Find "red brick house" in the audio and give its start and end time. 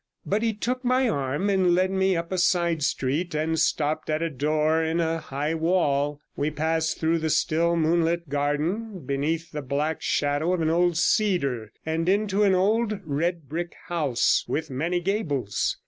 13.05-14.43